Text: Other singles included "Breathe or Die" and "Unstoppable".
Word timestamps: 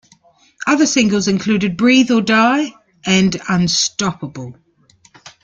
Other 0.65 0.87
singles 0.87 1.27
included 1.27 1.77
"Breathe 1.77 2.09
or 2.09 2.21
Die" 2.21 2.73
and 3.05 3.39
"Unstoppable". 3.47 4.55